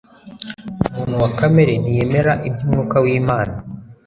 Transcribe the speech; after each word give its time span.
"Umuntu 0.87 1.15
wa 1.23 1.29
kamere 1.39 1.73
ntiyemera 1.81 2.33
iby'Umwuka 2.47 2.95
w'Imana, 3.03 3.55